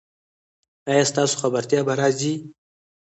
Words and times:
ایا 0.89 1.03
ستاسو 1.11 1.35
خبرتیا 1.41 1.81
به 1.87 1.93
راځي؟ 2.01 2.33